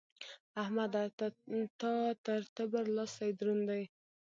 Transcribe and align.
احمده! 0.61 1.03
تا 1.79 1.91
تر 2.23 2.41
تبر؛ 2.55 2.85
لاستی 2.95 3.31
دروند 3.39 3.69
کړ. 3.69 3.81